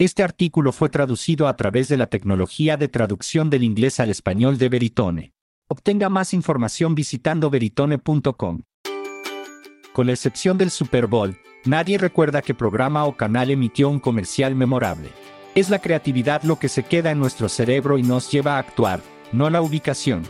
[0.00, 4.56] Este artículo fue traducido a través de la tecnología de traducción del inglés al español
[4.56, 5.34] de Veritone.
[5.68, 8.62] Obtenga más información visitando veritone.com.
[9.92, 11.36] Con la excepción del Super Bowl,
[11.66, 15.10] nadie recuerda qué programa o canal emitió un comercial memorable.
[15.54, 19.02] Es la creatividad lo que se queda en nuestro cerebro y nos lleva a actuar,
[19.32, 20.22] no la ubicación.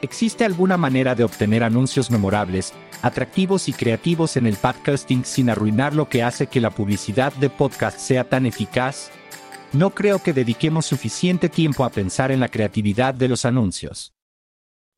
[0.00, 2.72] ¿Existe alguna manera de obtener anuncios memorables,
[3.02, 7.50] atractivos y creativos en el podcasting sin arruinar lo que hace que la publicidad de
[7.50, 9.10] podcast sea tan eficaz?
[9.74, 14.14] No creo que dediquemos suficiente tiempo a pensar en la creatividad de los anuncios.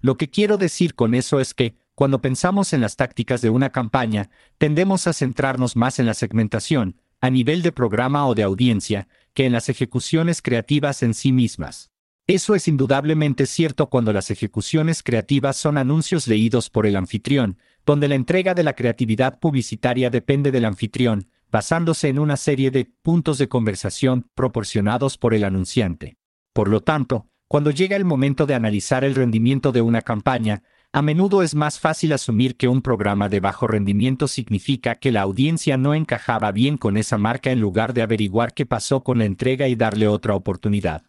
[0.00, 3.70] Lo que quiero decir con eso es que, cuando pensamos en las tácticas de una
[3.70, 9.08] campaña, tendemos a centrarnos más en la segmentación, a nivel de programa o de audiencia,
[9.34, 11.90] que en las ejecuciones creativas en sí mismas.
[12.28, 18.06] Eso es indudablemente cierto cuando las ejecuciones creativas son anuncios leídos por el anfitrión, donde
[18.06, 23.38] la entrega de la creatividad publicitaria depende del anfitrión, basándose en una serie de puntos
[23.38, 26.16] de conversación proporcionados por el anunciante.
[26.52, 31.02] Por lo tanto, cuando llega el momento de analizar el rendimiento de una campaña, a
[31.02, 35.76] menudo es más fácil asumir que un programa de bajo rendimiento significa que la audiencia
[35.76, 39.68] no encajaba bien con esa marca en lugar de averiguar qué pasó con la entrega
[39.68, 41.04] y darle otra oportunidad.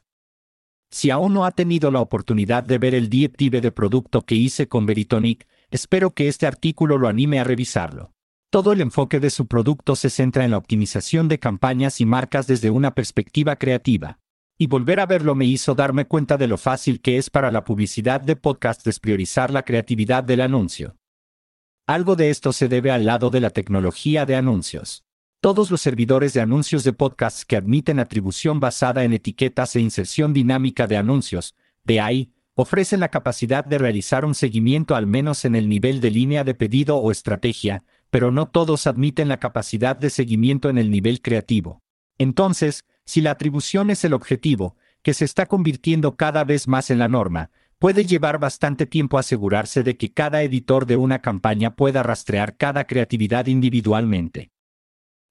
[0.92, 4.68] Si aún no ha tenido la oportunidad de ver el deep de producto que hice
[4.68, 8.14] con Veritonic, espero que este artículo lo anime a revisarlo.
[8.52, 12.48] Todo el enfoque de su producto se centra en la optimización de campañas y marcas
[12.48, 14.20] desde una perspectiva creativa.
[14.58, 17.64] Y volver a verlo me hizo darme cuenta de lo fácil que es para la
[17.64, 20.98] publicidad de podcast despriorizar la creatividad del anuncio.
[21.88, 25.06] Algo de esto se debe al lado de la tecnología de anuncios.
[25.40, 30.34] Todos los servidores de anuncios de podcasts que admiten atribución basada en etiquetas e inserción
[30.34, 31.56] dinámica de anuncios,
[31.86, 36.12] de ahí, ofrecen la capacidad de realizar un seguimiento al menos en el nivel de
[36.12, 40.92] línea de pedido o estrategia, pero no todos admiten la capacidad de seguimiento en el
[40.92, 41.82] nivel creativo.
[42.20, 47.00] Entonces, si la atribución es el objetivo, que se está convirtiendo cada vez más en
[47.00, 52.04] la norma, puede llevar bastante tiempo asegurarse de que cada editor de una campaña pueda
[52.04, 54.52] rastrear cada creatividad individualmente.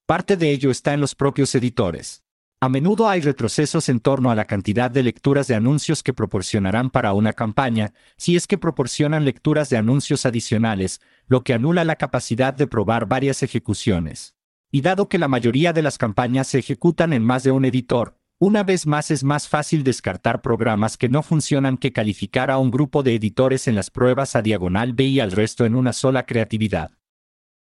[0.07, 2.25] Parte de ello está en los propios editores.
[2.63, 6.91] A menudo hay retrocesos en torno a la cantidad de lecturas de anuncios que proporcionarán
[6.91, 11.95] para una campaña, si es que proporcionan lecturas de anuncios adicionales, lo que anula la
[11.95, 14.35] capacidad de probar varias ejecuciones.
[14.73, 18.19] Y dado que la mayoría de las campañas se ejecutan en más de un editor,
[18.41, 22.73] una vez más es más fácil descartar programas que no funcionan que calificar a un
[22.73, 26.27] grupo de editores en las pruebas a diagonal B y al resto en una sola
[26.27, 26.99] creatividad.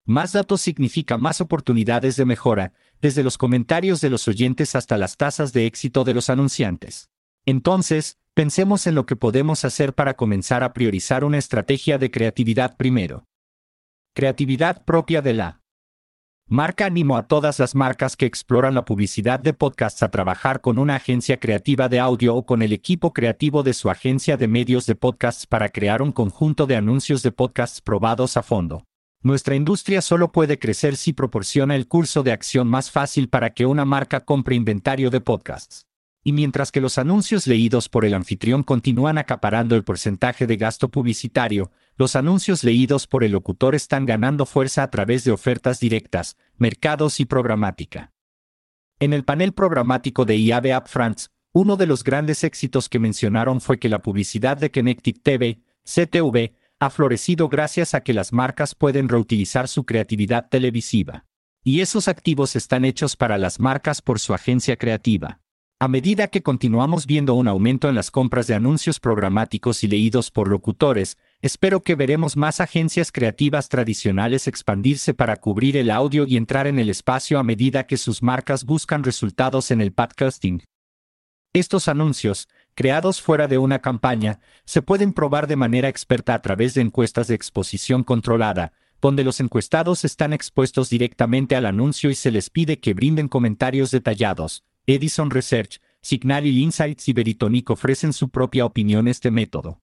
[0.06, 5.18] Más datos significa más oportunidades de mejora, desde los comentarios de los oyentes hasta las
[5.18, 7.10] tasas de éxito de los anunciantes.
[7.46, 12.78] Entonces, pensemos en lo que podemos hacer para comenzar a priorizar una estrategia de creatividad
[12.78, 13.28] primero.
[14.14, 15.62] Creatividad propia de la
[16.46, 20.80] marca animo a todas las marcas que exploran la publicidad de podcasts a trabajar con
[20.80, 24.86] una agencia creativa de audio o con el equipo creativo de su agencia de medios
[24.86, 28.84] de podcasts para crear un conjunto de anuncios de podcasts probados a fondo.
[29.24, 33.66] Nuestra industria solo puede crecer si proporciona el curso de acción más fácil para que
[33.66, 35.86] una marca compre inventario de podcasts.
[36.24, 40.90] Y mientras que los anuncios leídos por el anfitrión continúan acaparando el porcentaje de gasto
[40.90, 46.38] publicitario, los anuncios leídos por el locutor están ganando fuerza a través de ofertas directas,
[46.58, 48.14] mercados y programática.
[49.00, 53.60] En el panel programático de IAB App France, uno de los grandes éxitos que mencionaron
[53.60, 58.76] fue que la publicidad de Connected TV, CTV, ha florecido gracias a que las marcas
[58.76, 61.26] pueden reutilizar su creatividad televisiva.
[61.64, 65.42] Y esos activos están hechos para las marcas por su agencia creativa.
[65.84, 70.30] A medida que continuamos viendo un aumento en las compras de anuncios programáticos y leídos
[70.30, 76.38] por locutores, espero que veremos más agencias creativas tradicionales expandirse para cubrir el audio y
[76.38, 80.62] entrar en el espacio a medida que sus marcas buscan resultados en el podcasting.
[81.52, 86.76] Estos anuncios, creados fuera de una campaña, se pueden probar de manera experta a través
[86.76, 88.72] de encuestas de exposición controlada,
[89.02, 93.90] donde los encuestados están expuestos directamente al anuncio y se les pide que brinden comentarios
[93.90, 99.82] detallados, Edison Research, Signal y Insights y Veritonic ofrecen su propia opinión este método.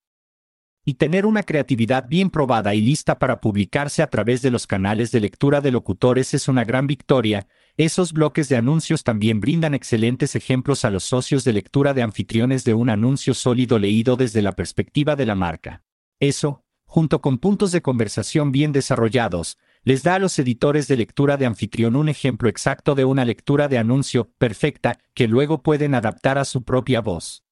[0.85, 5.13] Y tener una creatividad bien probada y lista para publicarse a través de los canales
[5.13, 7.47] de lectura de locutores es una gran victoria,
[7.77, 12.65] esos bloques de anuncios también brindan excelentes ejemplos a los socios de lectura de anfitriones
[12.65, 15.85] de un anuncio sólido leído desde la perspectiva de la marca.
[16.19, 19.59] Eso, junto con puntos de conversación bien desarrollados,
[19.89, 23.69] les da a los editores de lectura de anfitrión un ejemplo exacto de una lectura
[23.69, 27.43] de anuncio perfecta que luego pueden adaptar a su propia voz.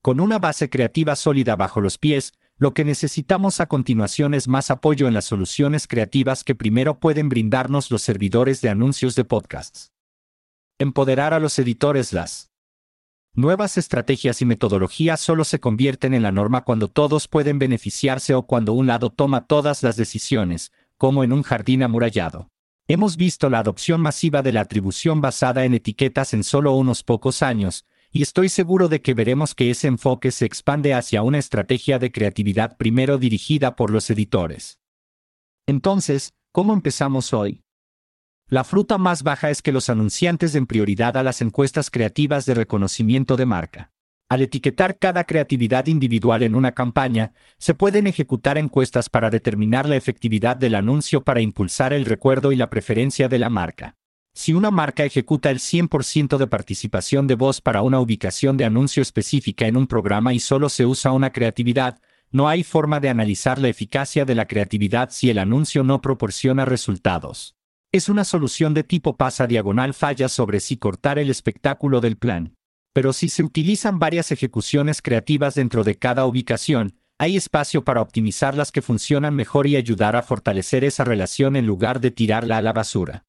[0.00, 4.70] Con una base creativa sólida bajo los pies, lo que necesitamos a continuación es más
[4.70, 9.92] apoyo en las soluciones creativas que primero pueden brindarnos los servidores de anuncios de podcasts.
[10.78, 12.48] Empoderar a los editores las
[13.34, 18.46] nuevas estrategias y metodologías solo se convierten en la norma cuando todos pueden beneficiarse o
[18.46, 22.50] cuando un lado toma todas las decisiones, como en un jardín amurallado.
[22.86, 27.42] Hemos visto la adopción masiva de la atribución basada en etiquetas en solo unos pocos
[27.42, 31.98] años, y estoy seguro de que veremos que ese enfoque se expande hacia una estrategia
[31.98, 34.78] de creatividad primero dirigida por los editores.
[35.66, 37.62] Entonces, ¿cómo empezamos hoy?
[38.46, 42.52] La fruta más baja es que los anunciantes den prioridad a las encuestas creativas de
[42.52, 43.90] reconocimiento de marca.
[44.30, 49.96] Al etiquetar cada creatividad individual en una campaña, se pueden ejecutar encuestas para determinar la
[49.96, 53.96] efectividad del anuncio para impulsar el recuerdo y la preferencia de la marca.
[54.32, 59.02] Si una marca ejecuta el 100% de participación de voz para una ubicación de anuncio
[59.02, 61.98] específica en un programa y solo se usa una creatividad,
[62.30, 66.64] no hay forma de analizar la eficacia de la creatividad si el anuncio no proporciona
[66.64, 67.56] resultados.
[67.90, 72.54] Es una solución de tipo pasa diagonal falla sobre si cortar el espectáculo del plan.
[72.92, 78.56] Pero si se utilizan varias ejecuciones creativas dentro de cada ubicación, hay espacio para optimizar
[78.56, 82.62] las que funcionan mejor y ayudar a fortalecer esa relación en lugar de tirarla a
[82.62, 83.26] la basura.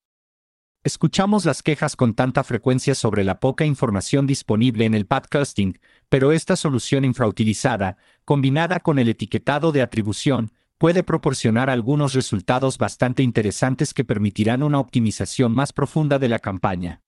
[0.83, 5.77] Escuchamos las quejas con tanta frecuencia sobre la poca información disponible en el podcasting,
[6.09, 13.21] pero esta solución infrautilizada, combinada con el etiquetado de atribución, puede proporcionar algunos resultados bastante
[13.21, 17.03] interesantes que permitirán una optimización más profunda de la campaña.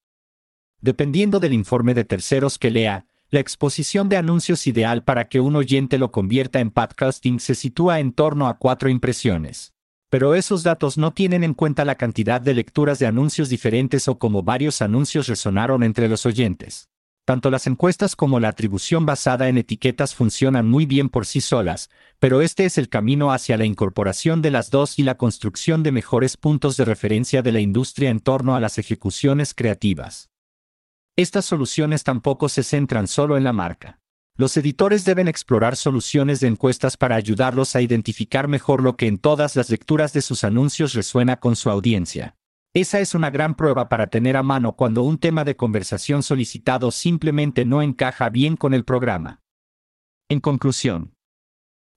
[0.84, 5.56] Dependiendo del informe de terceros que lea, la exposición de anuncios ideal para que un
[5.56, 9.74] oyente lo convierta en podcasting se sitúa en torno a cuatro impresiones.
[10.10, 14.20] Pero esos datos no tienen en cuenta la cantidad de lecturas de anuncios diferentes o
[14.20, 16.90] cómo varios anuncios resonaron entre los oyentes.
[17.24, 21.90] Tanto las encuestas como la atribución basada en etiquetas funcionan muy bien por sí solas,
[22.20, 25.94] pero este es el camino hacia la incorporación de las dos y la construcción de
[25.94, 30.33] mejores puntos de referencia de la industria en torno a las ejecuciones creativas.
[31.16, 34.00] Estas soluciones tampoco se centran solo en la marca.
[34.36, 39.20] Los editores deben explorar soluciones de encuestas para ayudarlos a identificar mejor lo que en
[39.20, 42.36] todas las lecturas de sus anuncios resuena con su audiencia.
[42.74, 46.90] Esa es una gran prueba para tener a mano cuando un tema de conversación solicitado
[46.90, 49.44] simplemente no encaja bien con el programa.
[50.30, 51.14] En conclusión,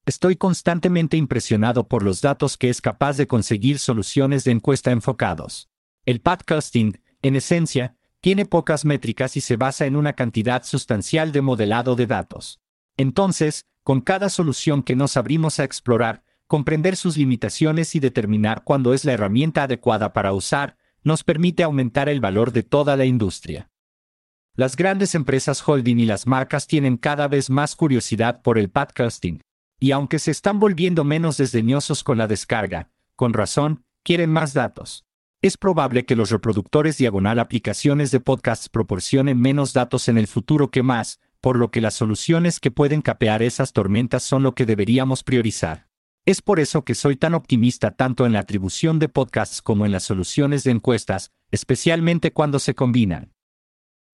[0.04, 5.70] estoy constantemente impresionado por los datos que es capaz de conseguir soluciones de encuesta enfocados.
[6.04, 7.96] El podcasting, en esencia,
[8.26, 12.58] tiene pocas métricas y se basa en una cantidad sustancial de modelado de datos.
[12.96, 18.94] Entonces, con cada solución que nos abrimos a explorar, comprender sus limitaciones y determinar cuándo
[18.94, 23.70] es la herramienta adecuada para usar, nos permite aumentar el valor de toda la industria.
[24.56, 29.40] Las grandes empresas holding y las marcas tienen cada vez más curiosidad por el podcasting,
[29.78, 35.05] y aunque se están volviendo menos desdeñosos con la descarga, con razón, quieren más datos.
[35.46, 40.72] Es probable que los reproductores diagonal aplicaciones de podcasts proporcionen menos datos en el futuro
[40.72, 44.66] que más, por lo que las soluciones que pueden capear esas tormentas son lo que
[44.66, 45.86] deberíamos priorizar.
[46.24, 49.92] Es por eso que soy tan optimista tanto en la atribución de podcasts como en
[49.92, 53.32] las soluciones de encuestas, especialmente cuando se combinan.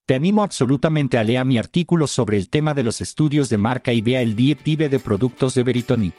[0.05, 3.95] Te animo absolutamente a leer mi artículo sobre el tema de los estudios de marca
[3.95, 6.13] y vea el Deep Dive de productos de Veritoni.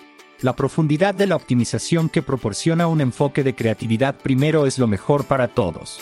[0.43, 5.23] La profundidad de la optimización que proporciona un enfoque de creatividad primero es lo mejor
[5.23, 6.01] para todos.